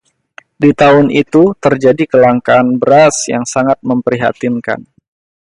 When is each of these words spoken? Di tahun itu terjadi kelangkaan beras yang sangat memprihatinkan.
Di 0.63 0.71
tahun 0.81 1.07
itu 1.23 1.43
terjadi 1.63 2.03
kelangkaan 2.11 2.67
beras 2.81 3.15
yang 3.33 3.45
sangat 3.53 3.77
memprihatinkan. 3.89 4.79